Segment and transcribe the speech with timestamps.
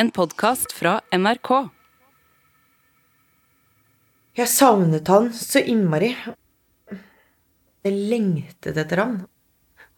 [0.00, 1.48] En podkast fra NRK.
[4.38, 6.08] Jeg savnet han så innmari.
[7.84, 9.18] Jeg lengtet etter han.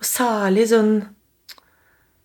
[0.02, 0.90] Og særlig sånn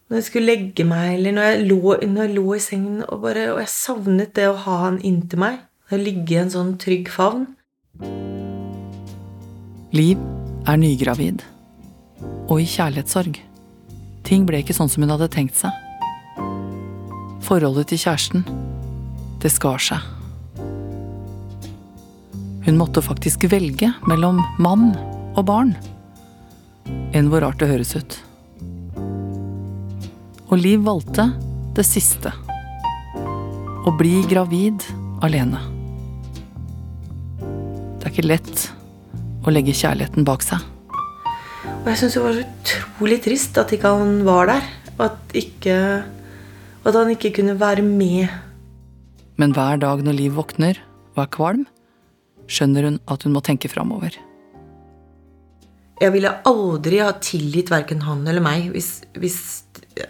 [0.07, 3.21] når jeg skulle legge meg, eller når jeg lå, når jeg lå i sengen og,
[3.27, 5.63] bare, og jeg savnet det å ha han inntil meg.
[5.93, 7.45] Å ligge i en sånn trygg favn.
[9.93, 10.17] Liv
[10.65, 11.45] er nygravid.
[12.47, 13.37] Og i kjærlighetssorg.
[14.25, 15.83] Ting ble ikke sånn som hun hadde tenkt seg.
[17.47, 18.41] Forholdet til kjæresten,
[19.39, 20.03] det skar seg.
[22.65, 24.89] Hun måtte faktisk velge mellom mann
[25.31, 25.71] og barn.
[27.15, 28.17] Enn hvor rart det høres ut.
[30.51, 31.29] Og Liv valgte
[31.77, 32.33] det siste.
[33.15, 34.83] Å bli gravid
[35.23, 35.61] alene.
[37.39, 38.65] Det er ikke lett
[39.47, 40.59] å legge kjærligheten bak seg.
[41.63, 44.69] Og jeg syns det var så utrolig trist at ikke han var der.
[44.97, 45.77] Og at, ikke,
[46.85, 48.27] at han ikke kunne være med.
[49.37, 50.79] Men hver dag når Liv våkner
[51.15, 51.65] og er kvalm,
[52.47, 54.15] skjønner hun at hun må tenke framover.
[55.97, 59.39] Jeg ville aldri ha tilgitt verken han eller meg hvis, hvis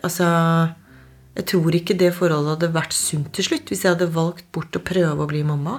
[0.04, 0.26] Altså
[1.38, 4.76] Jeg tror ikke det forholdet hadde vært sunt til slutt hvis jeg hadde valgt bort
[4.76, 5.78] å prøve å bli mamma.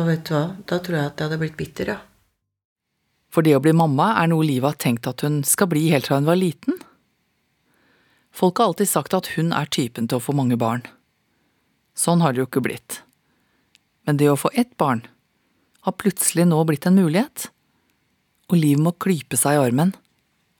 [0.00, 1.98] Og vet du hva, da tror jeg at jeg hadde blitt bitter, ja.
[3.30, 6.08] For det å bli mamma er noe Liv har tenkt at hun skal bli helt
[6.08, 6.80] fra hun var liten.
[8.34, 10.82] Folk har alltid sagt at hun er typen til å få mange barn.
[11.94, 13.02] Sånn har det jo ikke blitt.
[14.04, 15.04] Men det å få ett barn
[15.86, 17.46] har plutselig nå blitt en mulighet.
[18.50, 19.94] Og Liv må klype seg i armen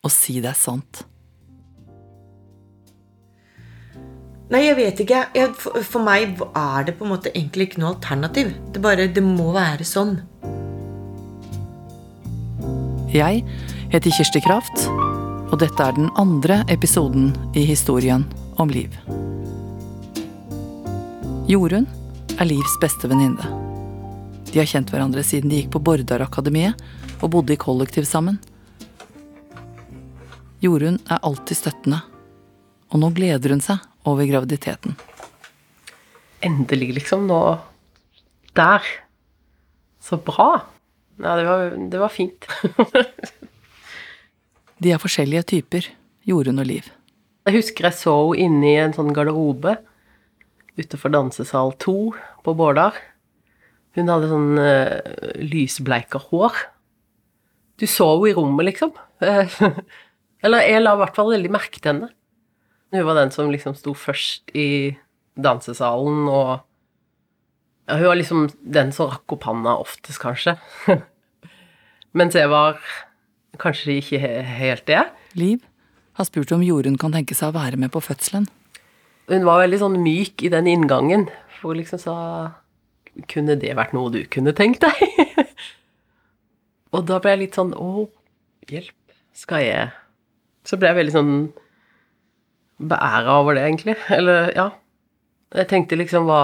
[0.05, 1.03] og si det er sant.
[4.53, 5.23] Nei, jeg vet ikke.
[5.35, 8.53] Jeg, for, for meg er det på en måte egentlig ikke noe alternativ.
[8.71, 10.19] Det bare, det må være sånn.
[13.15, 13.43] Jeg
[13.95, 14.87] heter Kirsti Kraft,
[15.51, 18.25] og dette er den andre episoden i historien
[18.61, 18.95] om Liv.
[21.51, 21.87] Jorunn
[22.41, 23.45] er Livs beste venninne.
[24.49, 26.81] De har kjent hverandre siden de gikk på Bordarakademiet
[27.21, 28.39] og bodde i kollektiv sammen.
[30.65, 32.01] Jorunn er alltid støttende,
[32.89, 34.97] og nå gleder hun seg over graviditeten.
[36.45, 37.27] Endelig, liksom.
[37.29, 37.41] Nå
[38.55, 38.85] Der.
[40.05, 40.63] Så bra.
[41.19, 42.47] Ja, det var, det var fint.
[44.85, 45.87] De er forskjellige typer,
[46.29, 46.91] Jorunn og Liv.
[47.49, 49.79] Jeg husker jeg så henne inne i en sånn garderobe
[50.77, 51.95] utenfor dansesal 2
[52.45, 52.99] på Bårdar.
[53.97, 56.59] Hun hadde sånn uh, lysbleika hår.
[57.81, 58.93] Du så henne i rommet, liksom.
[60.45, 62.11] Eller jeg la i hvert fall veldig merke til henne.
[62.93, 64.69] Hun var den som liksom sto først i
[65.41, 66.61] dansesalen, og
[67.89, 70.59] ja, Hun var liksom den som rakk opp handa oftest, kanskje.
[72.19, 72.85] Mens jeg var
[73.61, 75.05] kanskje ikke helt det.
[75.39, 75.63] Liv
[76.19, 78.47] har spurt om Jorunn kan tenke seg å være med på fødselen.
[79.31, 81.29] Hun var veldig sånn myk i den inngangen,
[81.59, 82.17] for hun liksom sa
[83.31, 85.45] Kunne det vært noe du kunne tenkt deg?
[86.95, 88.09] og da ble jeg litt sånn Å,
[88.69, 88.97] hjelp.
[89.35, 89.93] Skal jeg
[90.67, 91.35] Så ble jeg veldig sånn
[92.85, 93.95] beæra over det, egentlig.
[94.13, 94.69] Eller, ja.
[95.55, 96.43] Jeg tenkte liksom hva,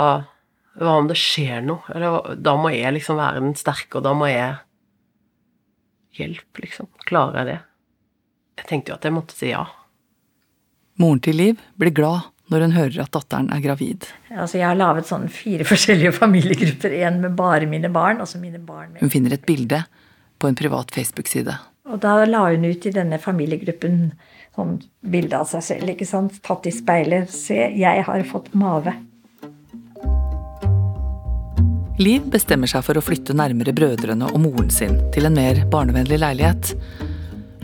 [0.78, 1.82] hva om det skjer noe?
[1.90, 4.54] Eller da må jeg liksom være den sterke, og da må jeg
[6.18, 6.88] Hjelp, liksom.
[7.06, 7.58] Klarer jeg det?
[8.60, 9.64] Jeg tenkte jo at jeg måtte si ja.
[11.00, 14.08] Moren til Liv blir glad når hun hører at datteren er gravid.
[14.34, 16.96] Altså, jeg har laget sånn fire forskjellige familiegrupper.
[17.06, 18.20] En med bare mine barn.
[18.20, 19.00] og så mine barn med.
[19.04, 19.84] Hun finner et bilde
[20.40, 21.54] på en privat Facebook-side.
[21.90, 24.10] Og da la hun ut i denne familiegruppen
[24.56, 25.94] sånn bilde av seg selv.
[25.94, 26.40] ikke sant?
[26.44, 27.30] Tatt i speilet.
[27.32, 28.96] Se, jeg har fått mave.
[32.00, 36.16] Liv bestemmer seg for å flytte nærmere brødrene og moren sin til en mer barnevennlig
[36.22, 36.70] leilighet.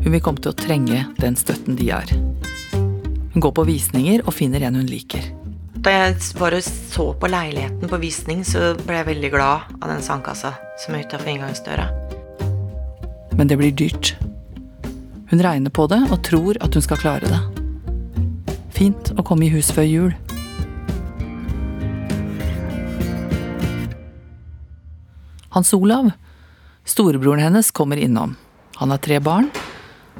[0.02, 2.12] Hun vil komme til å trenge den støtten de har.
[3.32, 5.24] Hun går på visninger og finner en hun liker.
[5.80, 10.04] Da jeg bare så på leiligheten på visning, så ble jeg veldig glad av den
[10.04, 10.52] sandkassa
[10.84, 11.88] som er utafor inngangsdøra.
[13.40, 14.18] Men det blir dyrt.
[15.32, 17.40] Hun regner på det og tror at hun skal klare det.
[18.76, 20.14] Fint å komme i hus før jul.
[25.56, 26.10] Hans Olav,
[26.84, 28.36] storebroren hennes, kommer innom.
[28.74, 29.46] Han har tre barn,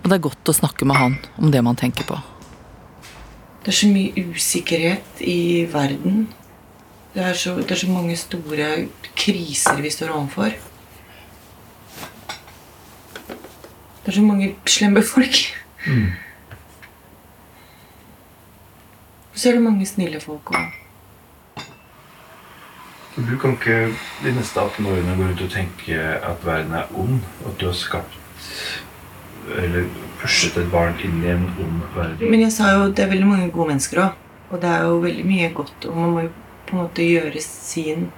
[0.01, 2.17] og det er godt å snakke med han om det man tenker på.
[3.61, 6.23] Det er så mye usikkerhet i verden.
[7.13, 8.71] Det er så, det er så mange store
[9.13, 10.57] kriser vi står overfor.
[13.29, 15.43] Det er så mange slemme folk.
[15.85, 16.09] Mm.
[19.35, 20.86] Og så er det mange snille folk òg.
[23.17, 27.23] Du kan ikke de neste 18 årene gå ut og tenke at verden er ond,
[27.45, 28.19] og at du har skapt
[29.57, 29.87] eller
[30.21, 32.31] pushet et barn inn i en ond verden.
[32.31, 34.23] Men jeg sa jo det er veldig mange gode mennesker òg.
[34.51, 36.33] Og det er jo veldig mye godt, og man må jo
[36.67, 38.09] på en måte gjøre sin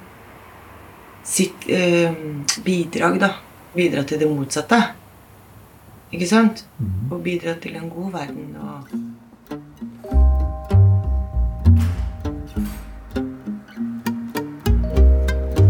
[1.29, 2.17] sitt eh,
[2.65, 3.35] bidrag, da.
[3.75, 4.81] Bidra til det motsatte.
[6.13, 6.65] Ikke sant?
[7.13, 8.57] Og bidra til en god verden.
[8.57, 9.08] og...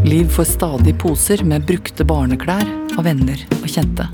[0.08, 2.64] Liv får stadig poser med brukte barneklær
[2.96, 4.06] av venner og kjente.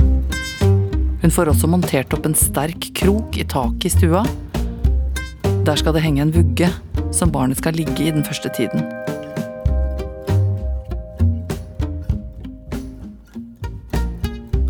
[1.22, 4.24] Hun får også montert opp en sterk krok i taket i stua.
[5.44, 6.72] Der skal det henge en vugge
[7.14, 8.82] som barnet skal ligge i den første tiden.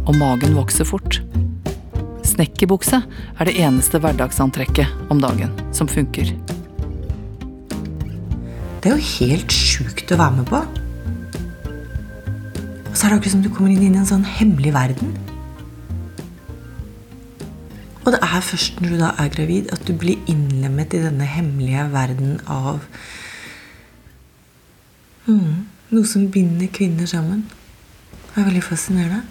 [0.04, 1.22] Og magen vokser fort.
[2.20, 6.36] Snekkerbukse er det eneste hverdagsantrekket om dagen som funker.
[8.84, 10.66] Det er jo helt sjukt å være med på.
[12.94, 15.16] Og så er det akkurat som du kommer inn i en sånn hemmelig verden.
[18.04, 21.26] Og det er først når du da er gravid, at du blir innlemmet i denne
[21.26, 22.84] hemmelige verden av
[25.26, 27.42] mm, noe som binder kvinner sammen.
[28.28, 29.24] Det er veldig fascinerende.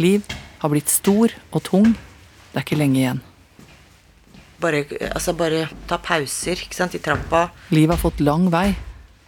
[0.00, 1.92] Liv har blitt stor og tung.
[1.92, 3.22] Det er ikke lenge igjen.
[4.64, 7.50] Bare, altså bare ta pauser ikke sant, i trappa.
[7.68, 8.70] Liv har fått lang vei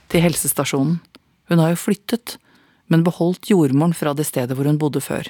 [0.08, 0.96] til helsestasjonen.
[1.50, 2.36] Hun har jo flyttet,
[2.90, 5.28] men beholdt jordmoren fra det stedet hvor hun bodde før.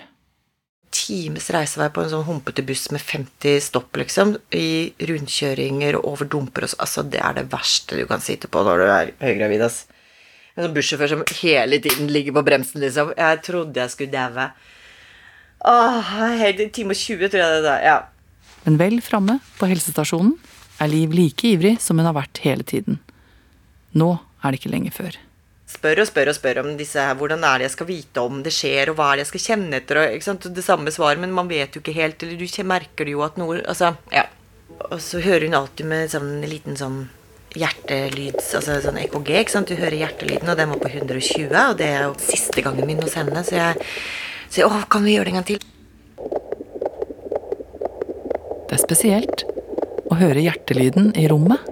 [0.91, 4.35] Times reisevei på en sånn humpete buss med 50 stopp, liksom.
[4.53, 6.81] I rundkjøringer og over dumper og så.
[6.85, 9.85] Altså, det er det verste du kan sitte på når du er høygravid, ass.
[10.57, 13.15] En sånn bussjåfør som hele tiden ligger på bremsen, liksom.
[13.17, 14.51] Jeg trodde jeg skulle daue.
[15.71, 16.13] Åh,
[16.51, 17.87] en time og 20, tror jeg det er.
[17.87, 17.99] Ja.
[18.67, 20.37] Men vel framme på helsestasjonen
[20.81, 22.99] er Liv like ivrig som hun har vært hele tiden.
[23.97, 25.17] Nå er det ikke lenge før.
[25.81, 28.43] Spør og spør og spør om disse her, hvordan er det jeg skal vite om
[28.45, 31.33] det skjer, og hva er det jeg skal kjenne etter, og det samme svaret, men
[31.33, 34.27] man vet jo ikke helt, eller du merker det jo at noe Altså, ja.
[34.91, 37.01] Og så hører hun alltid med sånn liten sånn
[37.57, 41.79] hjertelyd, altså sånn EKG, ikke sant, du hører hjertelyden, og den var på 120, og
[41.81, 43.91] det er jo siste gangen min hos henne, så jeg
[44.53, 45.65] sier åh, kan vi gjøre det en gang til?
[48.69, 49.49] Det er spesielt
[50.13, 51.65] å høre hjertelyden i rommet.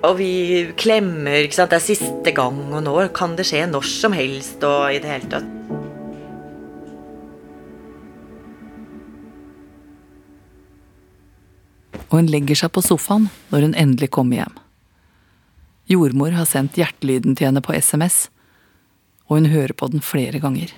[0.00, 0.32] Og vi
[0.80, 4.62] klemmer, ikke sant, det er siste gang, og nå kan det skje når som helst,
[4.64, 5.56] og i det hele tatt.
[12.10, 14.56] og hun legger seg på sofaen når hun endelig kommer hjem.
[15.90, 18.28] Jordmor har sendt hjertelyden til henne på SMS,
[19.30, 20.74] og hun hører på den flere ganger.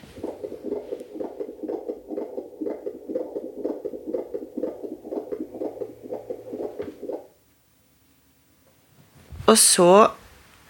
[9.52, 9.88] Og så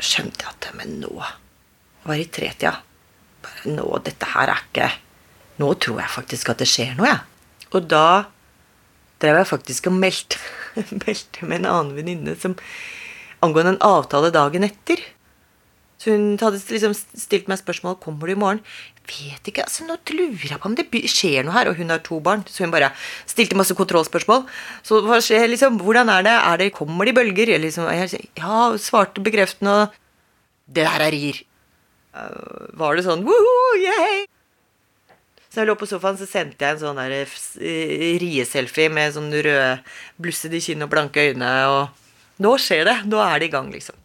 [0.02, 1.12] skjønte jeg at men nå
[2.02, 2.74] var i tretida.
[3.42, 4.90] Bare nå, dette her er ikke
[5.60, 7.66] Nå tror jeg faktisk at det skjer noe, jeg.
[7.76, 8.24] Og da
[9.22, 10.40] drev jeg faktisk og meldte,
[11.04, 12.56] meldte med en annen venninne som
[13.44, 15.02] angående en avtale dagen etter.
[16.00, 18.62] Så hun hadde liksom stilt meg spørsmål kommer du i morgen.
[19.02, 21.70] Vet ikke, altså Nå lurer jeg på om det skjer noe her.
[21.70, 22.92] Og hun har to barn, så hun bare
[23.28, 24.44] stilte masse kontrollspørsmål.
[24.86, 26.36] Så hva skjer, liksom, hvordan er det?
[26.38, 27.54] Er det kommer det i bølger?
[27.54, 29.98] Jeg liksom, jeg ja, svarte bekreftende og
[30.72, 31.42] Det der er rier.
[32.14, 34.22] Uh, var det sånn woohoo, yay!
[35.52, 39.28] Så jeg lå på sofaen, så sendte jeg en sånn der eh, rieselfie med sånn
[39.34, 39.82] røde
[40.16, 41.50] blussede kinn og blanke øyne.
[41.68, 42.96] Og nå skjer det!
[43.10, 43.98] Nå er det i gang, liksom.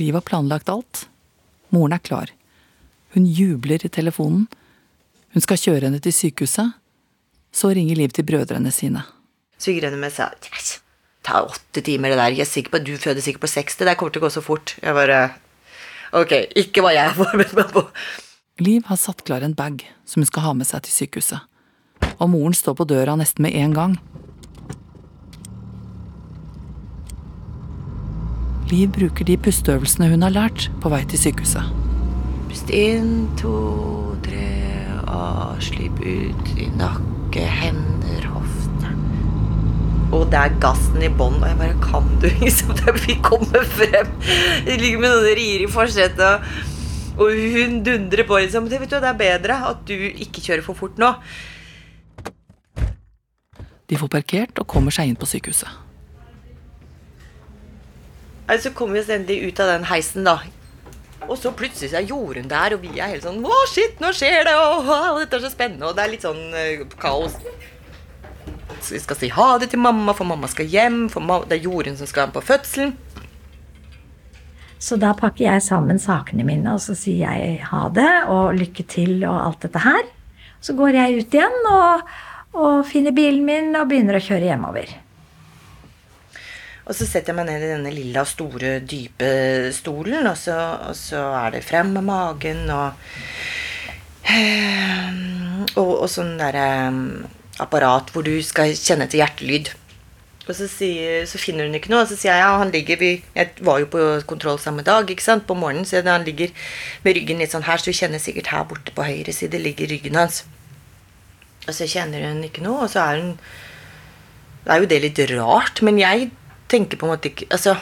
[0.00, 1.09] Liv har planlagt alt.
[1.74, 2.32] Moren er klar.
[3.14, 4.46] Hun jubler i telefonen.
[5.34, 6.76] Hun skal kjøre henne til sykehuset.
[7.54, 9.02] Så ringer Liv til brødrene sine.
[9.60, 10.78] Svigerønnen min sa yes,
[11.26, 12.36] ta åtte timer det der.
[12.38, 13.78] Jeg er sikker på du føder sikkert på 60.
[13.82, 14.76] Det kommer til å gå så fort.
[14.82, 15.20] Jeg bare
[16.16, 17.84] Ok, ikke hva jeg er forberedt meg på.
[18.60, 21.46] Liv har satt klar en bag som hun skal ha med seg til sykehuset.
[22.18, 23.94] Og moren står på døra nesten med en gang.
[28.70, 31.72] Liv bruker de pusteøvelsene hun har lært på vei til sykehuset.
[32.50, 33.54] Pust inn, to,
[34.22, 34.46] tre,
[35.10, 38.94] og slipp ut i nakke, hender, hofter.
[40.14, 43.66] Og det er gassen i bånn, og jeg bare Kan du liksom det Vi kommer
[43.74, 44.14] frem.
[44.66, 46.48] Det ligger med noen rier i forsetet,
[47.18, 48.70] og hun dundrer på, liksom.
[48.70, 51.10] Det, vet du, det er bedre at du ikke kjører for fort nå.
[53.90, 55.89] De får parkert og kommer seg inn på sykehuset.
[58.58, 60.40] Så kommer vi oss endelig ut av den heisen, da.
[61.28, 64.48] Og så plutselig er Jorunn der, og vi er helt sånn Å, shit, nå skjer
[64.48, 64.54] det!
[64.58, 65.90] Og, og dette er så spennende.
[65.90, 67.36] Og det er litt sånn uh, kaos.
[68.80, 71.04] Så vi skal si ha det til mamma, for mamma skal hjem.
[71.12, 72.96] For det er Jorunn som skal på fødselen.
[74.80, 78.86] Så da pakker jeg sammen sakene mine, og så sier jeg ha det og lykke
[78.88, 80.08] til og alt dette her.
[80.64, 82.08] Så går jeg ut igjen og,
[82.56, 84.94] og finner bilen min og begynner å kjøre hjemover.
[86.90, 90.56] Og så setter jeg meg ned i denne lilla, store, dype stolen, og så,
[90.90, 92.98] og så er det frem med magen og
[95.78, 96.66] Og, og sånn derre
[97.62, 99.70] apparat hvor du skal kjenne til hjertelyd.
[100.48, 102.98] Og så, sier, så, finner hun ikke noe, og så sier jeg ja, han ligger
[102.98, 106.50] vi, Jeg var jo på kontroll samme dag, ikke sant, på morgenen, så han ligger
[107.04, 109.90] med ryggen litt sånn her, så du kjenner sikkert her borte på høyre side ligger
[109.92, 110.42] ryggen hans.
[111.68, 113.32] Og så kjenner hun ikke noe, og så er hun
[114.64, 116.30] Det er jo det litt rart, men jeg
[116.70, 117.74] tenker på en måte ikke Altså,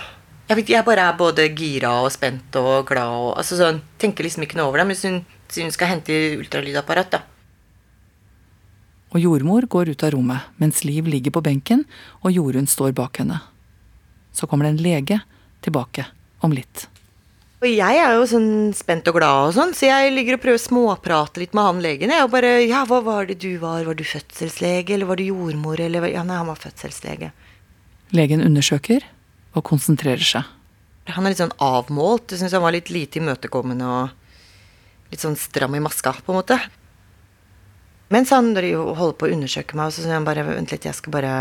[0.48, 4.26] jeg, vet, jeg bare er både gira og spent og glad og altså sånn, Tenker
[4.26, 5.18] liksom ikke noe over det, men hun,
[5.58, 7.24] hun skal hente ultralydapparat, da.
[9.12, 11.86] Og jordmor går ut av rommet, mens Liv ligger på benken
[12.20, 13.40] og Jorunn står bak henne.
[14.36, 15.20] Så kommer det en lege
[15.64, 16.04] tilbake
[16.44, 16.86] om litt.
[17.58, 20.60] Og jeg er jo sånn spent og glad og sånn, så jeg ligger og prøver
[20.60, 22.12] å småprate litt med han legen.
[22.14, 23.82] Jeg og bare Ja, hva var det du var?
[23.88, 27.32] Var du fødselslege, eller var du jordmor, eller Ja, nei, han var fødselslege.
[28.14, 29.04] Legen undersøker
[29.56, 30.46] og konsentrerer seg.
[31.12, 32.32] Han er litt sånn avmålt.
[32.32, 36.38] Jeg syns han var litt lite imøtekommende og litt sånn stram i maska, på en
[36.40, 36.58] måte.
[38.12, 41.12] Mens han holder på å undersøke meg, så sier han bare Vent litt, jeg skal
[41.12, 41.32] bare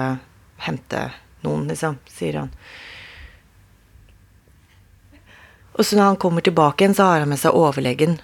[0.63, 1.03] hente
[1.45, 2.51] noen, liksom, sier han.
[5.77, 8.17] Og så når han kommer tilbake igjen, så har han med seg overlegen.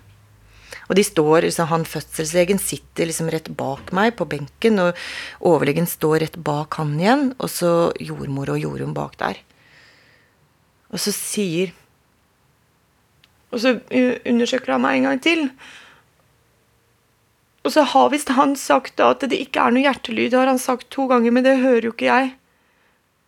[0.89, 4.99] Og de står, liksom, han Fødselslegen sitter liksom rett bak meg på benken, og
[5.39, 7.71] overlegen står rett bak han igjen, og så
[8.03, 9.39] jordmor og jordmor bak der.
[10.93, 11.73] Og så sier
[13.53, 13.75] Og så
[14.25, 15.41] undersøker han meg en gang til.
[17.61, 20.31] Og så har visst han sagt at det ikke er noe hjertelyd.
[20.33, 22.31] Det har han sagt to ganger, men det hører jo ikke jeg.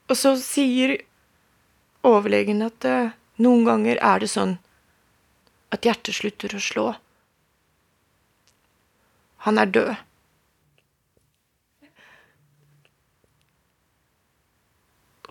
[0.09, 0.95] Og så sier
[2.05, 4.57] overlegen at uh, noen ganger er det sånn
[5.73, 6.87] at hjertet slutter å slå.
[9.45, 9.93] Han er død.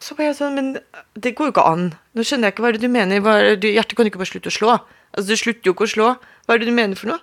[0.05, 0.73] Så var jeg sånn, men
[1.17, 1.87] det går jo ikke an.
[2.15, 3.29] Nå skjønner jeg ikke hva er det du mener.
[3.31, 4.75] Er det, hjertet kan ikke bare slutte å slå.
[5.15, 6.09] Altså, Det slutter jo ikke å slå.
[6.45, 7.23] Hva er det du mener for noe?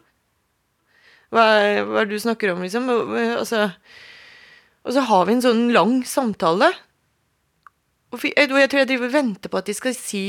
[1.32, 2.90] Hva er, hva er det du snakker om, liksom?
[3.38, 3.68] Altså,
[4.82, 6.72] og så har vi en sånn lang samtale.
[8.12, 10.26] Og jeg, jeg tror jeg driver og venter på at de skal si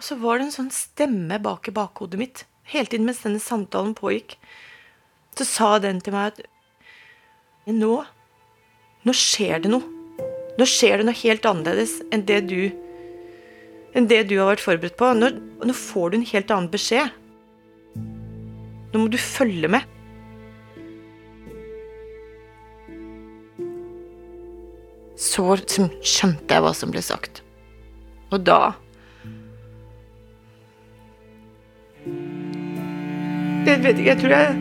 [0.00, 2.38] Og så var det en sånn stemme bak i bakhodet mitt
[2.72, 4.36] hele tiden mens denne samtalen pågikk.
[5.38, 6.42] Så sa den til meg at
[7.70, 8.00] nå
[9.00, 9.86] Nå skjer det noe.
[10.60, 12.58] Nå skjer det noe helt annerledes enn det du
[13.96, 15.08] enn det du har vært forberedt på.
[15.16, 15.30] Nå,
[15.64, 17.16] nå får du en helt annen beskjed.
[18.92, 19.88] Nå må du følge med.
[25.20, 27.42] Så skjønte jeg hva som ble sagt.
[28.30, 28.74] Og da
[33.60, 34.54] Jeg vet ikke, jeg tror jeg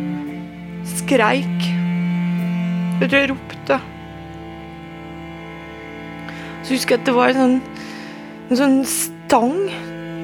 [0.89, 1.67] skreik.
[2.99, 3.77] Jeg tror jeg ropte.
[6.65, 7.55] Så husker jeg at det var en sånn,
[8.49, 9.55] en sånn stang.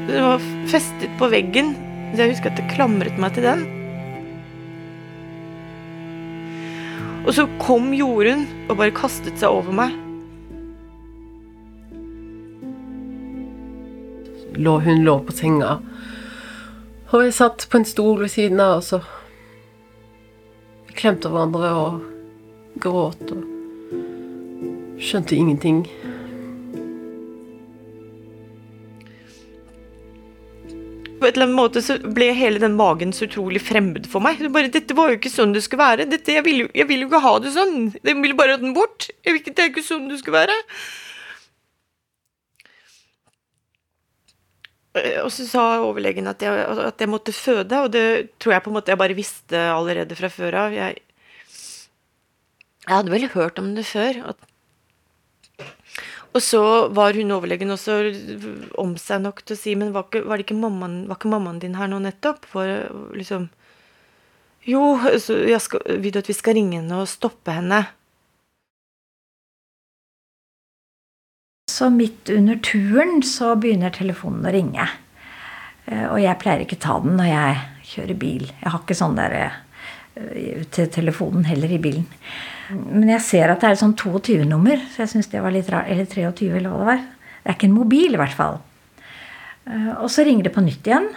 [0.10, 1.72] som var festet på veggen.
[2.12, 3.64] Så jeg husker at det klamret meg til den.
[7.26, 9.96] Og så kom Jorunn og bare kastet seg over meg.
[14.56, 15.80] Lå, hun lå på senga
[17.16, 19.04] og jeg satt på en stol ved siden av, og så
[20.86, 22.02] Vi klemte hverandre og
[22.84, 23.44] gråt og
[25.00, 25.82] skjønte ingenting.
[31.20, 34.40] På et eller annet måte så ble hele den magen så utrolig fremmed for meg.
[34.56, 36.08] Bare, dette var jo ikke sånn det skulle være.
[36.12, 37.76] Dette, jeg, ville, jeg vil jo ikke ha det sånn.
[38.00, 39.10] Jeg ville bare ha den bort.
[39.24, 40.60] Jeg vil ikke, det er ikke sånn det skulle være.
[44.96, 48.72] Og så sa overlegen at jeg, at jeg, måtte føde, og det tror jeg på
[48.72, 50.76] en måte jeg bare visste allerede fra før av.
[50.76, 51.02] Jeg,
[52.86, 54.22] jeg, hadde vel hørt om det før.
[54.32, 55.68] At,
[56.36, 56.62] og så
[56.96, 57.98] var hun overlegen også
[58.80, 61.62] om seg nok til å si Men var ikke, var ikke mammaen, var ikke mammaen
[61.64, 62.48] din her nå nettopp?
[62.52, 63.50] For liksom
[64.68, 64.96] Jo,
[65.62, 67.84] skal, vil du at vi skal ringe henne og stoppe henne?
[71.76, 74.86] Så midt under turen så begynner telefonen å ringe.
[75.86, 77.58] Eh, og jeg pleier ikke ta den når jeg
[77.92, 78.46] kjører bil.
[78.62, 79.58] Jeg har ikke sånn der eh,
[80.76, 82.08] til telefonen heller i bilen.
[82.72, 85.70] Men jeg ser at det er et sånn 22-nummer, så jeg syns det var litt
[85.74, 85.92] rart.
[85.92, 87.04] Eller 23, eller hva det var.
[87.36, 88.62] Det er ikke en mobil, i hvert fall.
[89.68, 91.12] Eh, og så ringer det på nytt igjen.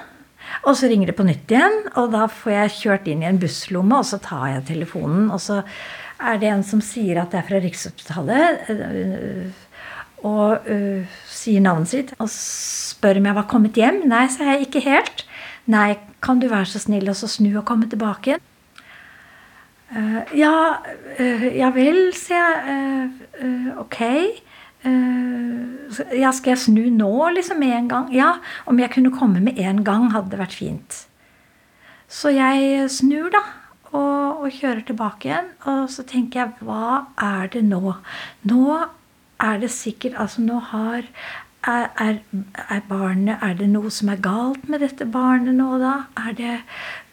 [0.65, 3.39] Og så ringer det på nytt igjen, og da får jeg kjørt inn i en
[3.41, 5.63] busslomme, og så tar jeg telefonen, og så
[6.19, 8.71] er det en som sier at det er fra Rikshospitalet
[10.27, 14.03] og uh, sier navnet sitt og spør om jeg var kommet hjem.
[14.11, 14.67] Nei, sa jeg.
[14.67, 15.25] Ikke helt.
[15.71, 18.45] Nei, kan du være så snill og så snu og komme tilbake igjen?
[19.89, 20.55] Uh, ja,
[21.21, 22.59] uh, ja vel, sier jeg.
[22.75, 24.01] «Eh, eh, ok.
[26.15, 28.11] Ja, skal jeg snu nå, liksom, med en gang?
[28.15, 28.37] Ja,
[28.69, 31.01] om jeg kunne komme med en gang, hadde det vært fint.
[32.09, 33.43] Så jeg snur, da,
[33.91, 35.51] og, og kjører tilbake igjen.
[35.69, 37.97] Og så tenker jeg, hva er det nå?
[38.49, 38.63] Nå
[39.41, 41.03] er det sikkert Altså, nå har
[41.67, 42.19] er, er,
[42.71, 45.95] er barnet Er det noe som er galt med dette barnet nå, da?
[46.17, 46.55] Er det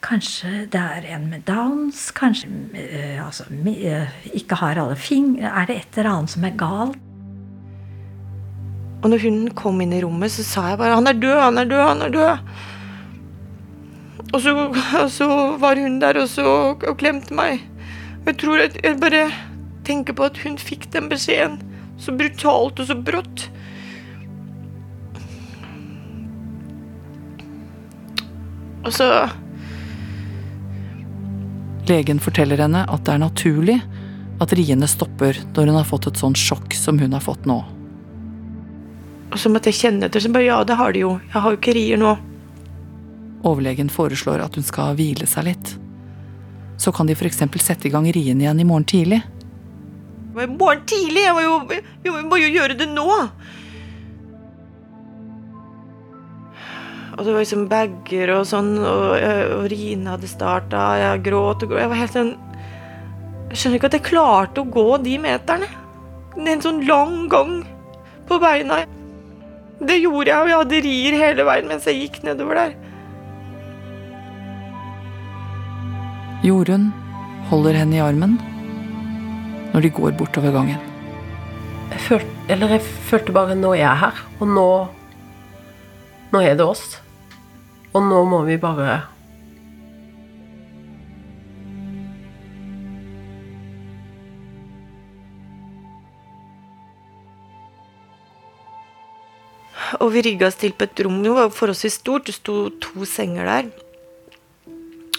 [0.06, 2.12] Kanskje det er en med downs?
[2.14, 6.58] Kanskje øh, altså, eh, ikke har alle fingre Er det et eller annet som er
[6.58, 7.02] galt?
[9.04, 11.58] Og når hunden kom inn i rommet, så sa jeg bare 'Han er død, han
[11.58, 12.40] er død, han er død'.
[14.34, 14.54] Og så,
[15.18, 17.62] så var hun der og, og klemte meg.
[18.26, 19.32] Jeg tror at jeg bare
[19.86, 21.62] tenker på at hun fikk den beskjeden
[22.06, 23.48] så brutalt og så brått.
[28.86, 29.10] Og så
[31.90, 33.78] Legen forteller henne at det er naturlig
[34.42, 37.60] at riene stopper når hun har fått et sånt sjokk som hun har fått nå.
[39.32, 40.24] Og så måtte jeg kjenne etter.
[40.24, 41.16] Så bare, ja, det har de jo.
[41.28, 42.16] Jeg har jo ikke rier nå.
[43.46, 45.76] Overlegen foreslår at hun skal hvile seg litt.
[46.82, 47.44] Så kan de f.eks.
[47.62, 49.22] sette i gang riene igjen i morgen tidlig.
[50.36, 51.22] Var i morgen tidlig!
[51.24, 51.60] Jeg må jo,
[52.04, 53.06] jeg må jo gjøre det nå!
[57.16, 59.14] Og det var liksom bager og sånn, og,
[59.56, 61.80] og riene hadde starta, jeg gråt og gråt.
[61.80, 62.34] Jeg var helt sånn
[63.54, 65.70] Jeg skjønner ikke at jeg klarte å gå de meterne.
[66.36, 67.54] En sånn lang gang
[68.28, 68.82] på beina.
[69.80, 72.76] Det gjorde jeg, og jeg hadde rier hele veien mens jeg gikk nedover der.
[76.44, 76.90] Jorunn
[77.48, 78.36] holder henne i armen
[79.76, 80.80] når de går bortover gangen.
[81.92, 84.70] Jeg følte, eller jeg følte bare nå er jeg her, og nå
[86.34, 86.98] Nå er det oss.
[87.96, 88.96] Og nå må vi bare
[100.02, 101.22] Og vi rigga oss til på et rom.
[101.24, 102.26] Det var forholdsvis stort.
[102.28, 103.70] Det sto to senger der.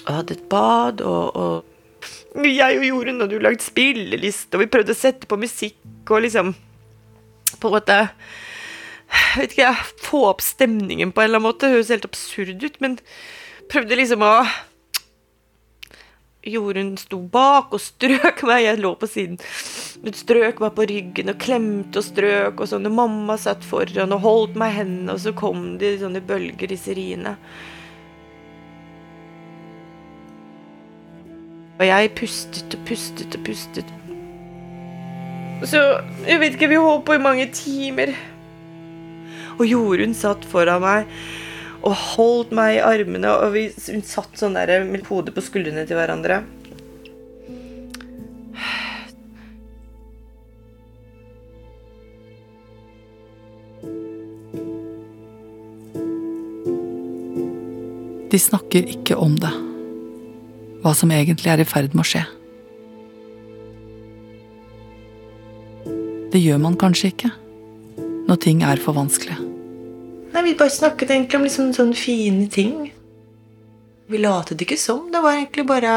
[0.04, 1.75] Og hadde et bad, og, og
[2.44, 6.20] Jeg og Jorunn hadde jo lagd spilleliste, og vi prøvde å sette på musikk og
[6.26, 6.52] liksom
[7.62, 8.00] På en måte
[9.06, 9.72] jeg vet ikke,
[10.02, 11.68] få opp stemningen på en eller annen måte.
[11.68, 12.96] Det høres helt absurd ut, men
[13.70, 14.32] prøvde liksom å
[16.46, 19.38] Jorunn sto bak og strøk meg, jeg lå på siden.
[20.02, 24.14] Hun strøk meg på ryggen og klemte og strøk, og sånn, og mamma satt foran
[24.14, 27.34] og holdt meg i hendene, og så kom de sånne bølger, disse riene.
[31.76, 33.92] Og jeg pustet og pustet og pustet.
[35.64, 35.80] Så
[36.26, 38.12] jeg vet ikke, vi holdt på i mange timer.
[39.56, 41.16] Og Jorunn satt foran meg
[41.86, 45.86] og holdt meg i armene, og vi, hun satt sånn der med hodet på skuldrene
[45.86, 46.42] til hverandre.
[58.26, 59.54] De snakker ikke om det.
[60.86, 62.20] Hva som egentlig er i ferd med å skje.
[66.30, 67.30] Det gjør man kanskje ikke
[68.28, 69.34] når ting er for vanskelig.
[70.30, 72.92] Nei, Vi bare snakket egentlig om liksom sånne fine ting.
[74.06, 75.08] Vi latet ikke som.
[75.10, 75.96] Det var egentlig bare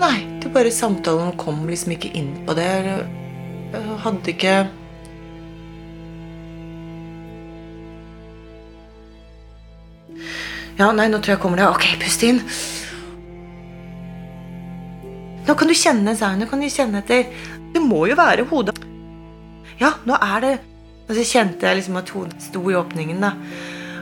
[0.00, 2.66] Nei, det bare samtalen kom liksom ikke inn på det.
[3.70, 4.54] Jeg hadde ikke
[10.80, 11.66] Ja, nei, nå tror jeg kommer det.
[11.68, 12.38] Ok, pust inn.
[15.44, 16.40] Nå kan du kjenne, sa hun.
[16.40, 17.26] Nå kan du kjenne etter.
[17.74, 18.78] Det må jo være hodet.
[19.80, 20.54] Ja, nå er det
[21.10, 23.20] Og så kjente jeg liksom at hodet sto i åpningen.
[23.20, 23.32] da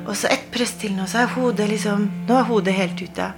[0.06, 3.28] Og så ett press til, nå så er hodet liksom Nå er hodet helt ute.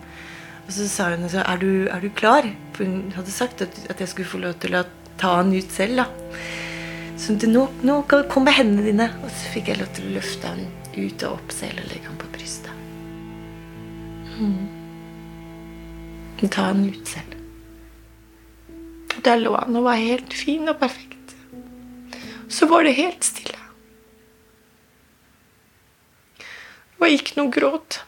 [0.66, 2.44] Og så sa hun så, er, du, er du klar?
[2.74, 4.84] For hun hadde sagt at, at jeg skulle få lov til å
[5.16, 6.02] ta han ut selv.
[6.02, 6.06] da
[7.16, 9.12] Så sa, nå, nå kommer hendene dine.
[9.24, 10.66] Og så fikk jeg lov til å løfte han
[10.98, 11.94] ut og opp selv og
[16.50, 17.36] Ta han ut selv.
[19.24, 21.34] Der lå han og var helt fin og perfekt.
[22.48, 23.58] Så var det helt stille.
[26.40, 28.00] Det var ikke noe gråt.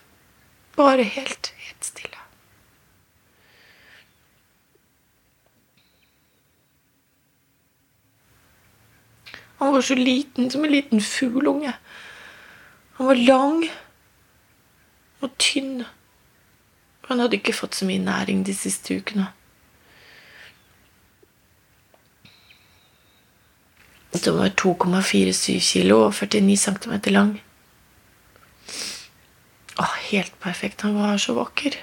[0.76, 2.18] Bare helt, helt stille.
[9.62, 11.72] Han var så liten, som en liten fuglunge.
[12.96, 13.66] Han var lang
[15.20, 15.84] og tynn.
[17.12, 19.26] Han hadde ikke fått så mye næring de siste ukene.
[24.16, 27.34] Som var 2,47 kilo og 49 cm lang.
[30.12, 30.80] helt perfekt.
[30.80, 31.76] Han var så vakker.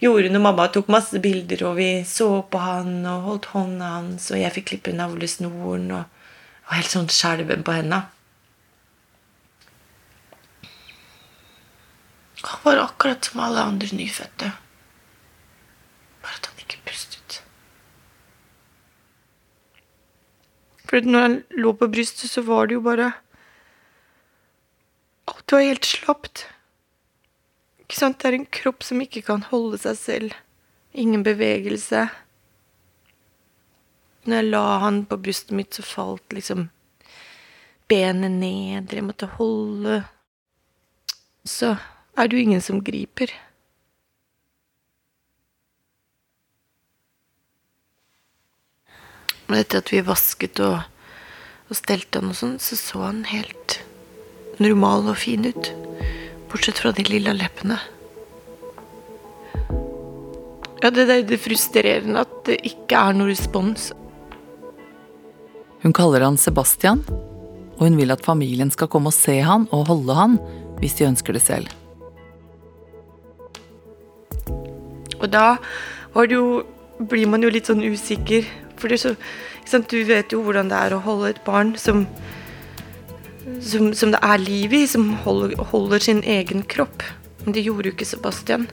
[0.00, 4.32] Jorunn og mamma tok masse bilder, og vi så på han og holdt hånda hans,
[4.32, 6.04] og jeg fikk klippe navlesnoren og
[6.64, 8.06] og helt sånn skjelven på henda.
[12.44, 14.50] Han var akkurat som alle andre nyfødte.
[16.22, 17.40] Bare at han ikke pustet.
[20.84, 23.12] For når han lå på brystet, så var det jo bare
[25.24, 26.44] Alt var helt slapt.
[27.80, 28.18] Ikke sant?
[28.20, 30.36] Det er en kropp som ikke kan holde seg selv.
[30.92, 32.04] Ingen bevegelse.
[34.24, 36.68] Når jeg la han på brystet mitt, så falt liksom
[37.88, 38.92] benet ned.
[38.92, 40.02] Jeg måtte holde
[41.44, 41.74] Så
[42.16, 43.32] er jo ingen som griper.
[49.48, 50.84] Og etter at vi vasket og,
[51.68, 53.80] og stelte han og sånn, så så han helt
[54.62, 55.72] normal og fin ut.
[56.50, 57.80] Bortsett fra de lilla leppene.
[60.84, 63.90] Ja, det er det frustrerende at det ikke er noe respons.
[65.84, 67.02] Hun kaller han Sebastian,
[67.76, 70.36] og hun vil at familien skal komme og se han og holde han
[70.80, 71.72] hvis de ønsker det selv.
[75.20, 75.56] Og da
[76.14, 76.62] var det jo,
[77.10, 78.46] blir man jo litt sånn usikker.
[78.80, 79.14] For det så,
[79.60, 82.04] ikke sant, du vet jo hvordan det er å holde et barn som,
[83.60, 87.04] som, som det er liv i, som holder, holder sin egen kropp.
[87.44, 88.68] Men det gjorde jo ikke Sebastian.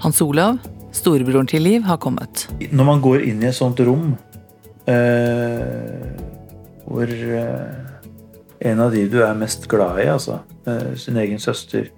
[0.00, 0.58] Hans Olav,
[0.96, 2.46] storebroren til Liv, har kommet.
[2.70, 4.14] Når man går inn i et sånt rom
[4.88, 6.10] eh,
[6.88, 11.88] hvor eh, en av de du er mest glad i, altså eh, sin egen søster,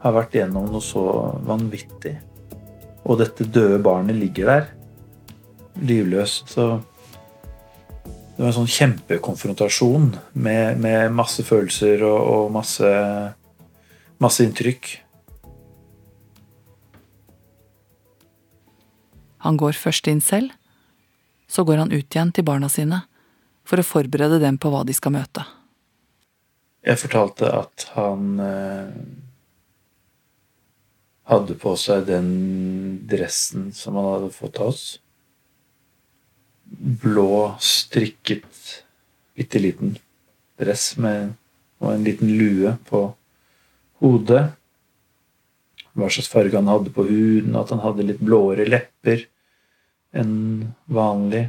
[0.00, 1.04] har vært gjennom noe så
[1.46, 2.14] vanvittig,
[3.04, 4.70] og dette døde barnet ligger der,
[5.80, 6.80] livløst, så
[8.40, 10.06] det var en sånn kjempekonfrontasjon
[10.40, 12.88] med, med masse følelser og, og masse,
[14.22, 14.94] masse inntrykk.
[19.44, 20.56] Han går først inn selv,
[21.48, 23.02] så går han ut igjen til barna sine
[23.68, 25.44] for å forberede dem på hva de skal møte.
[26.80, 28.88] Jeg fortalte at han eh,
[31.30, 32.30] hadde på seg den
[33.10, 34.84] dressen som han hadde fått av oss.
[36.70, 38.84] Blå, strikket,
[39.38, 39.96] bitte liten
[40.60, 41.36] dress med
[41.80, 43.04] og en liten lue på
[44.02, 44.50] hodet.
[45.96, 49.24] Hva slags farge han hadde på huden, at han hadde litt blåere lepper
[50.16, 51.48] enn vanlig.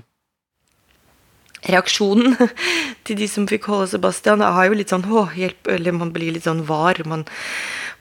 [1.61, 2.37] Reaksjonen
[3.05, 6.33] til de som fikk holde Sebastian, er jo litt sånn å, hjelp, eller man blir
[6.33, 7.01] litt sånn var.
[7.05, 7.27] Man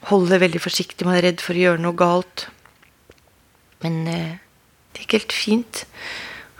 [0.09, 2.47] holder veldig forsiktig, man er redd for å gjøre noe galt.
[3.83, 4.39] Men eh,
[4.93, 5.83] det gikk helt fint.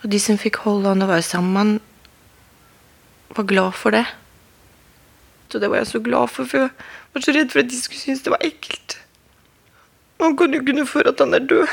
[0.02, 1.78] Og de som fikk holde han og være sammen med han,
[3.32, 4.06] var glad for det.
[5.52, 6.72] Så det var jeg så glad for, for jeg
[7.14, 8.98] var så redd for at de skulle synes det var ekkelt.
[10.22, 11.72] Man kan jo kunne for at han er død.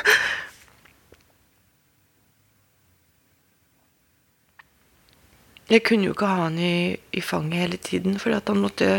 [5.68, 8.92] Jeg kunne jo ikke ha han i, i fanget hele tiden, fordi at han måtte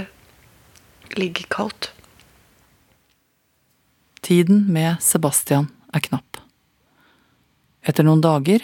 [1.17, 1.89] ligge kaldt.
[4.21, 6.37] Tiden med Sebastian er knapp.
[7.81, 8.63] Etter noen dager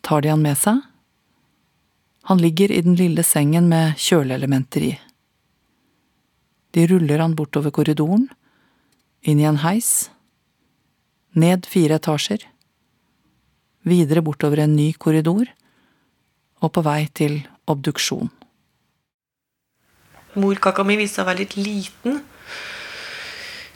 [0.00, 0.80] tar de han med seg.
[2.30, 4.92] Han ligger i den lille sengen med kjøleelementer i.
[6.72, 8.28] De ruller han bortover korridoren,
[9.22, 10.08] inn i en heis,
[11.36, 12.46] ned fire etasjer,
[13.84, 15.50] videre bortover en ny korridor
[16.62, 18.30] og på vei til obduksjon.
[20.38, 22.22] Morkaka mi viste seg å være litt liten,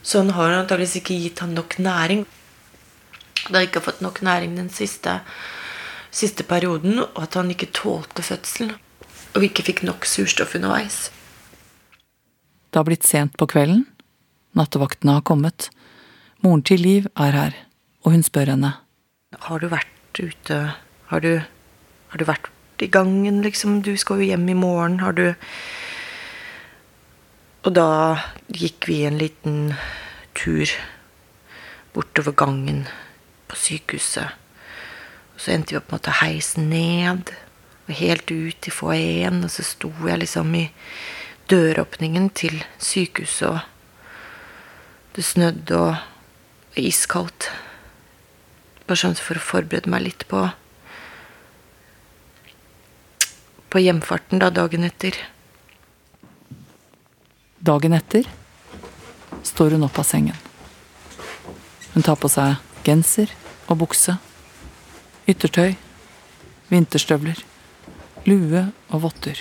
[0.06, 2.22] så han har antakeligvis ikke gitt han nok næring.
[3.48, 5.18] Da har ikke fått nok næring den siste,
[6.14, 8.76] siste perioden, og at han ikke tålte fødselen.
[9.34, 11.08] Og ikke fikk nok surstoff underveis.
[12.70, 13.82] Det har blitt sent på kvelden.
[14.54, 15.70] Nattevaktene har kommet.
[16.44, 17.58] Moren til Liv er her,
[18.06, 18.76] og hun spør henne.
[19.48, 20.58] Har du vært ute
[21.10, 21.42] Har du,
[22.10, 22.48] har du vært
[22.82, 23.82] i gangen, liksom?
[23.82, 25.00] Du skal jo hjem i morgen.
[25.00, 25.34] Har du
[27.66, 28.14] Og da
[28.46, 29.72] gikk vi en liten
[30.38, 30.70] tur
[31.96, 32.84] bortover gangen
[33.50, 34.36] på sykehuset.
[35.34, 37.34] Og så endte vi opp med å ta heisen ned
[37.88, 40.64] og helt ut i foajeen, og så sto jeg liksom i
[41.50, 47.50] døråpningen til sykehuset, og det snødde og iskaldt.
[48.86, 50.46] Bare sånn for å forberede meg litt på
[53.66, 55.16] på hjemfarten da dagen etter.
[57.58, 58.28] Dagen etter
[59.42, 60.36] står hun opp av sengen.
[61.94, 63.32] Hun tar på seg genser
[63.66, 64.18] og bukse,
[65.26, 65.74] yttertøy,
[66.68, 67.40] vinterstøvler,
[68.28, 69.40] lue og votter.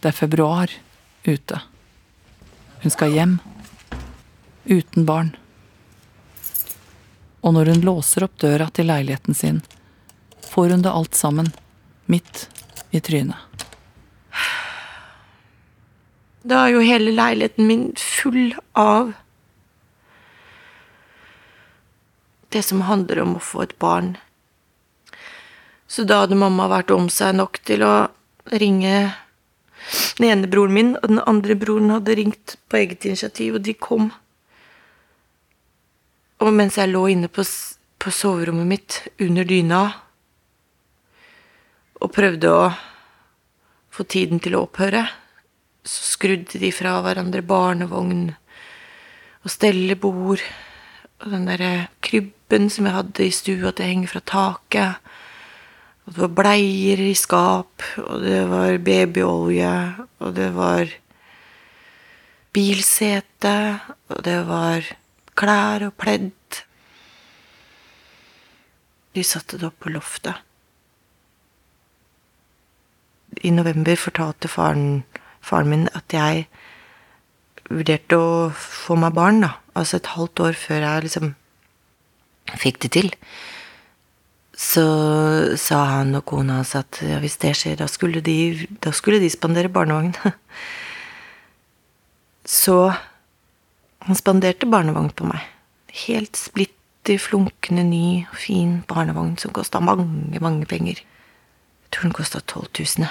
[0.00, 0.72] Det er februar
[1.26, 1.60] ute.
[2.82, 3.38] Hun skal hjem.
[4.66, 5.32] Uten barn.
[7.46, 9.62] Og når hun låser opp døra til leiligheten sin,
[10.50, 11.52] får hun det alt sammen
[12.10, 12.48] midt
[12.90, 13.55] i trynet.
[16.46, 19.16] Da er jo hele leiligheten min full av
[22.54, 24.12] det som handler om å få et barn.
[25.90, 27.94] Så da hadde mamma vært om seg nok til å
[28.62, 28.94] ringe
[30.18, 33.74] den ene broren min, og den andre broren hadde ringt på eget initiativ, og de
[33.74, 34.08] kom.
[36.38, 39.84] Og mens jeg lå inne på, på soverommet mitt under dyna
[41.96, 42.66] og prøvde å
[43.90, 45.06] få tiden til å opphøre,
[45.86, 48.28] så skrudde de fra hverandre barnevogn
[49.46, 50.42] og stellebord
[51.22, 55.12] og den derre krybben som jeg hadde i stua til å henge fra taket.
[56.06, 59.72] Og det var bleier i skap, og det var babyolje,
[60.22, 60.92] og det var
[62.54, 63.56] bilsete,
[64.12, 64.86] og det var
[65.36, 66.60] klær og pledd.
[69.16, 70.44] De satte det opp på loftet.
[73.42, 75.02] I november fortalte faren,
[75.46, 76.46] faren min at jeg
[77.70, 79.56] vurderte å få meg barn, da.
[79.78, 81.34] Altså et halvt år før jeg liksom
[82.54, 83.10] fikk det til.
[84.56, 84.84] Så
[85.60, 89.20] sa han og kona hans at ja, hvis det skjer, da skulle de, da skulle
[89.20, 90.14] de spandere barnevogn.
[92.46, 92.78] Så
[94.06, 95.44] han spanderte barnevogn på meg.
[96.06, 101.02] Helt splitter flunkende ny, fin barnevogn som kosta mange, mange penger.
[101.02, 102.68] Jeg tror den kosta 12
[103.02, 103.10] 000.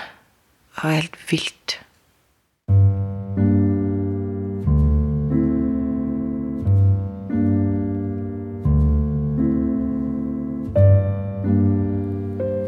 [0.75, 1.79] Det var helt vilt.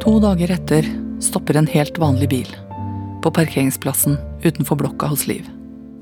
[0.08, 0.86] To dager etter
[1.20, 2.52] stopper en helt vanlig bil
[3.20, 5.50] på parkeringsplassen utenfor blokka hos Liv.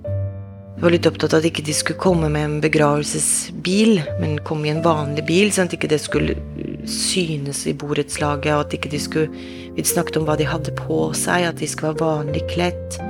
[0.06, 4.70] Jeg var litt opptatt av at ikke de skulle komme med en begravelsesbil, men komme
[4.70, 6.38] i en vanlig bil, sånn at ikke det skulle
[6.86, 11.10] synes i borettslaget, og at ikke de skulle Vi snakket om hva de hadde på
[11.18, 13.02] seg, at de skulle være vanlig kledt.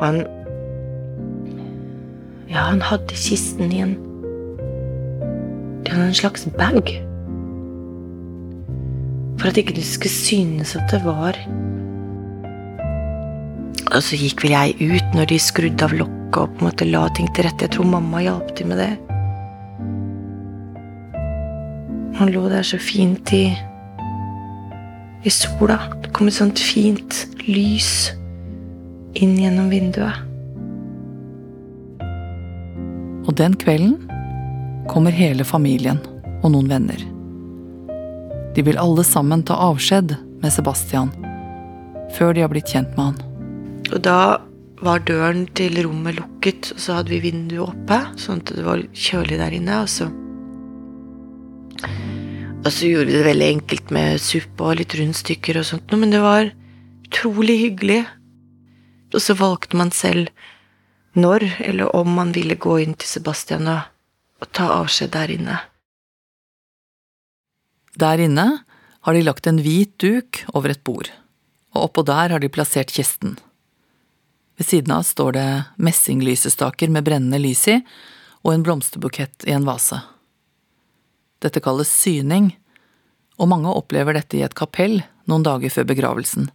[0.00, 0.24] Og han
[2.50, 3.94] Ja, han hadde kisten i en
[5.86, 7.07] Det var en slags bag.
[9.38, 11.38] For at ikke du skulle synes at det var
[13.88, 16.86] Og så gikk vel jeg ut når de skrudde av lokket og på en måte
[16.88, 17.64] la ting til rette.
[17.64, 18.92] Jeg tror mamma hjalp til med det.
[22.18, 23.46] Han lå der så fint i
[25.24, 25.78] i sola.
[26.02, 28.10] Det kom et sånt fint lys
[29.18, 30.24] inn gjennom vinduet.
[33.28, 33.96] Og den kvelden
[34.88, 36.00] kommer hele familien
[36.42, 37.17] og noen venner.
[38.58, 41.12] De vil alle sammen ta avskjed med Sebastian
[42.16, 43.20] før de har blitt kjent med han.
[43.94, 44.22] Og da
[44.82, 48.82] var døren til rommet lukket, og så hadde vi vinduet oppe, sånn at det var
[48.90, 49.78] kjølig der inne.
[49.84, 50.08] Og så,
[52.64, 56.18] og så gjorde vi det veldig enkelt med suppe og litt rundstykker og sånt, men
[56.18, 56.50] det var
[57.06, 58.02] utrolig hyggelig.
[59.14, 60.34] Og så valgte man selv
[61.14, 63.86] når eller om man ville gå inn til Sebastian og,
[64.42, 65.62] og ta avskjed der inne.
[67.98, 68.46] Der inne
[69.00, 71.10] har de lagt en hvit duk over et bord,
[71.74, 73.34] og oppå der har de plassert kisten.
[74.58, 75.48] Ved siden av står det
[75.82, 77.78] messinglysestaker med brennende lys i,
[78.46, 79.98] og en blomsterbukett i en vase.
[81.42, 82.52] Dette kalles syning,
[83.38, 86.50] og mange opplever dette i et kapell noen dager før begravelsen.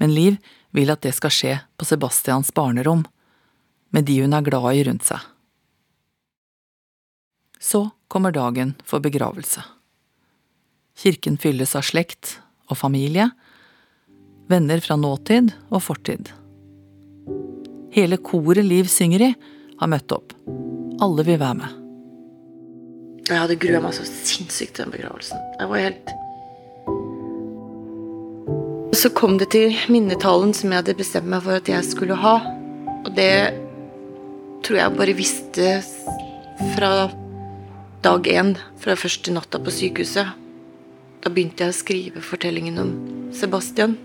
[0.00, 0.38] Men Liv
[0.76, 3.04] vil at det skal skje på Sebastians barnerom,
[3.90, 5.20] med de hun er glad i rundt seg.
[7.60, 9.64] Så kommer dagen for begravelse.
[11.00, 12.34] Kirken fylles av slekt
[12.68, 13.30] og familie,
[14.52, 16.28] venner fra nåtid og fortid.
[17.94, 19.34] Hele koret Liv synger i,
[19.80, 20.34] har møtt opp.
[21.00, 21.78] Alle vil være med.
[23.30, 25.40] Jeg hadde grua meg så sinnssykt til den begravelsen.
[25.60, 26.16] Jeg var helt
[29.00, 32.34] Så kom det til minnetalen som jeg hadde bestemt meg for at jeg skulle ha.
[33.06, 33.54] Og det
[34.66, 35.70] tror jeg bare visste
[36.74, 37.08] fra
[38.04, 40.39] dag én, fra første natta på sykehuset.
[41.20, 42.92] Da begynte jeg å skrive fortellingen om
[43.36, 43.98] Sebastian.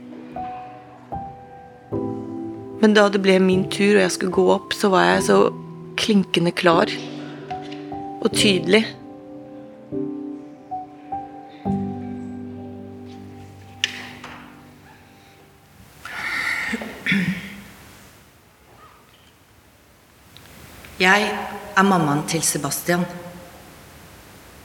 [2.81, 5.39] Men da det ble min tur og jeg skulle gå opp, så var jeg så
[5.95, 6.91] klinkende klar
[8.19, 8.83] og tydelig.
[20.99, 23.07] Jeg er mammaen til Sebastian.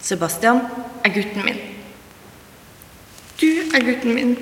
[0.02, 0.64] Sebastian
[1.04, 1.79] er gutten min.
[3.40, 4.34] Du er gutten min.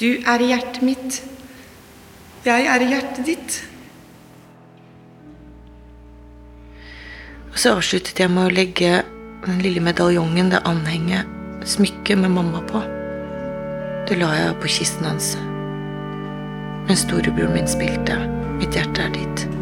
[0.00, 1.20] Du er i hjertet mitt.
[2.46, 3.58] Jeg er i hjertet ditt.
[7.52, 9.02] Og så avsluttet jeg med å legge
[9.44, 11.28] den lille medaljongen, det anhenget,
[11.68, 12.80] smykket med mamma på.
[14.08, 15.34] Det la jeg på kisten hans.
[16.88, 18.16] Mens storebroren min spilte
[18.58, 19.61] 'Mitt hjerte er ditt'.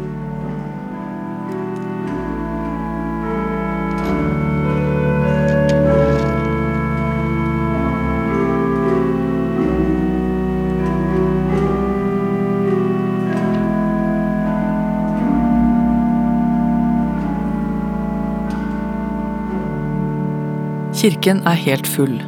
[21.01, 22.19] Kirken er helt full.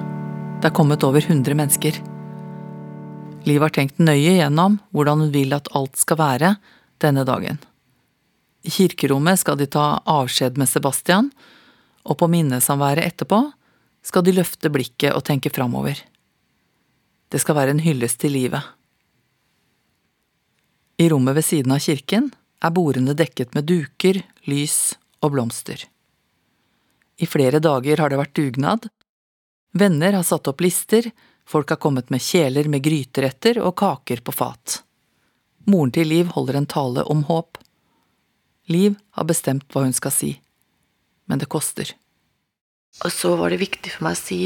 [0.57, 1.99] Det er kommet over 100 mennesker.
[3.45, 6.49] Liv har tenkt nøye gjennom hvordan hun vil at alt skal være
[7.03, 7.59] denne dagen.
[8.65, 11.29] I kirkerommet skal de ta avskjed med Sebastian,
[12.01, 13.43] og på minnesamværet etterpå
[14.01, 16.01] skal de løfte blikket og tenke framover.
[17.29, 18.65] Det skal være en hyllest til livet.
[20.97, 25.92] I rommet ved siden av kirken er bordene dekket med duker, lys og blomster.
[27.17, 28.87] I flere dager har det vært dugnad.
[29.73, 31.09] Venner har satt opp lister,
[31.45, 34.81] folk har kommet med kjeler med gryteretter og kaker på fat.
[35.69, 37.57] Moren til Liv holder en tale om håp.
[38.71, 40.31] Liv har bestemt hva hun skal si,
[41.27, 41.93] men det koster.
[43.01, 44.41] Og så var det viktig for meg å si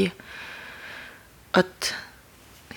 [1.58, 1.92] at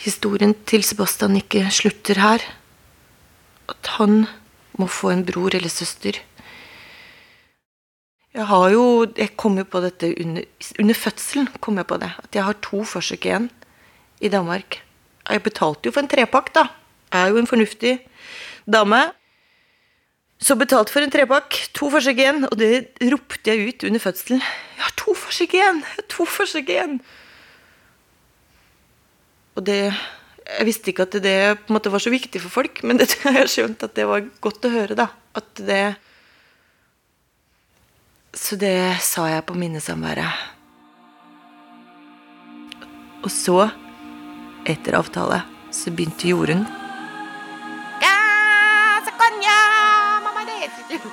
[0.01, 2.43] historien til Sebastian ikke slutter her.
[3.71, 4.25] At han
[4.80, 6.17] må få en bror eller søster.
[8.32, 8.84] Jeg har jo
[9.17, 10.44] Jeg kom jo på dette under,
[10.80, 11.50] under fødselen.
[11.60, 13.50] kom jeg på det, At jeg har to forsøk igjen
[14.22, 14.82] i Danmark.
[15.30, 16.67] Jeg betalte jo for en trepakk, da.
[17.12, 18.00] Jeg er jo en fornuftig
[18.70, 19.12] dame.
[20.41, 21.58] Så betalte for en trepakk.
[21.74, 22.46] To forsøk igjen.
[22.50, 24.41] Og det ropte jeg ut under fødselen.
[24.41, 25.82] Jeg har to forsøk igjen!
[25.82, 27.02] Jeg har to forsøk igjen!
[29.56, 29.94] Og det
[30.52, 33.12] Jeg visste ikke at det på en måte var så viktig for folk, men det
[33.22, 35.08] har jeg skjønt at det var godt å høre, da.
[35.38, 35.96] At det
[38.34, 40.32] Så det sa jeg på minnesamværet.
[43.22, 43.70] Og så,
[44.65, 45.41] etter avtale,
[45.72, 46.63] så begynte Jorunn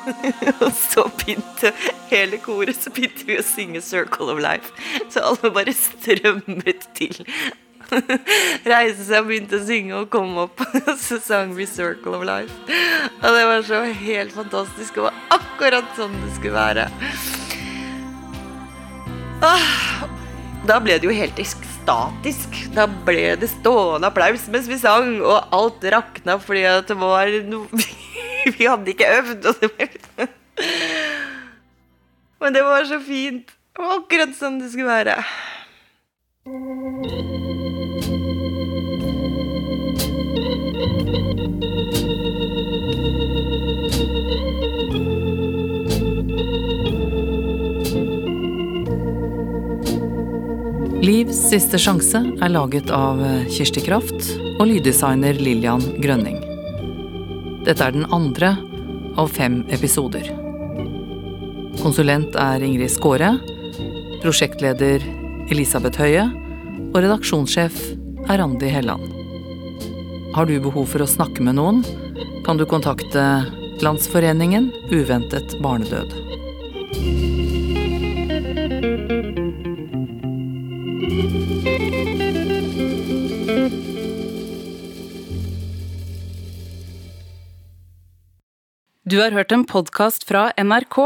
[0.65, 1.73] Og så begynte
[2.11, 4.73] hele koret Så begynte vi å synge 'Circle of Life'.
[5.13, 7.23] Så alle bare strømmet til.
[8.69, 10.63] Reiste seg og begynte å synge og kom opp.
[10.85, 12.59] Og så sang vi 'Circle of Life'.
[13.23, 14.95] Og det var så helt fantastisk.
[14.95, 16.89] Det var akkurat sånn det skulle være.
[19.45, 20.07] Ah,
[20.67, 22.57] da ble det jo helt ekstatisk.
[22.75, 27.87] Da ble det stående applaus mens vi sang, og alt rakna fordi det var noe
[28.59, 29.49] Vi hadde ikke øvd.
[32.41, 33.51] Men det var så fint.
[33.75, 35.19] Det var akkurat sånn det skulle være.
[51.09, 54.27] Livs siste sjanse er laget av Kirsti Kraft
[54.59, 56.37] og lyddesigner Lillian Grønning.
[57.65, 58.51] Dette er den andre
[59.17, 60.29] av fem episoder.
[61.81, 63.31] Konsulent er Ingrid Skåre,
[64.21, 65.07] prosjektleder
[65.49, 66.27] Elisabeth Høie
[66.91, 67.81] og redaksjonssjef
[68.29, 69.09] er Randi Helland.
[70.37, 71.81] Har du behov for å snakke med noen,
[72.45, 73.25] kan du kontakte
[73.81, 77.48] Landsforeningen uventet barnedød.
[89.09, 90.97] Du har hørt en podkast fra NRK.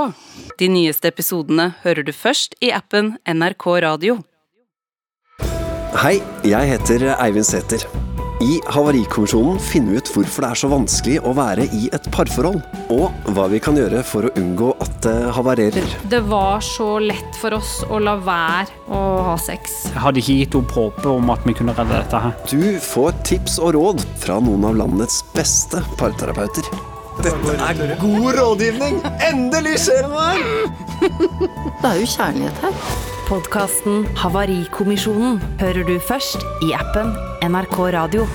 [0.58, 4.16] De nyeste episodene hører du først i appen NRK Radio.
[6.00, 7.84] Hei, jeg heter Eivind Sæther.
[8.42, 12.58] I Havarikommisjonen finner vi ut hvorfor det er så vanskelig å være i et parforhold,
[12.90, 15.94] og hva vi kan gjøre for å unngå at det havarerer.
[16.10, 19.84] Det var så lett for oss å la være å ha sex.
[19.92, 22.34] Jeg hadde ikke gitt opp håpet om at vi kunne redde dette her.
[22.50, 26.90] Du får tips og råd fra noen av landets beste parterapeuter.
[27.20, 29.00] Dette er god rådgivning!
[29.28, 30.30] Endelig skjer det noe!
[31.82, 32.78] Det er jo kjærlighet her.
[33.28, 37.12] Podkasten Havarikommisjonen hører du først i appen
[37.44, 38.26] NRK Radio.